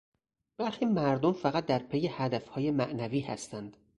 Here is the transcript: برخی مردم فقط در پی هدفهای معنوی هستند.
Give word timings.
برخی 0.57 0.85
مردم 0.85 1.31
فقط 1.33 1.65
در 1.65 1.79
پی 1.79 2.07
هدفهای 2.07 2.71
معنوی 2.71 3.19
هستند. 3.19 3.77